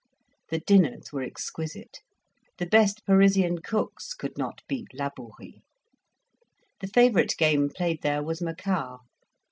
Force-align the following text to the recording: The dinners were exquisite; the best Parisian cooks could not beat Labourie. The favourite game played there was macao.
The 0.49 0.57
dinners 0.57 1.13
were 1.13 1.21
exquisite; 1.21 1.99
the 2.57 2.65
best 2.65 3.05
Parisian 3.05 3.59
cooks 3.59 4.15
could 4.15 4.35
not 4.35 4.63
beat 4.67 4.87
Labourie. 4.95 5.61
The 6.79 6.87
favourite 6.87 7.37
game 7.37 7.69
played 7.69 8.01
there 8.01 8.23
was 8.23 8.41
macao. 8.41 9.01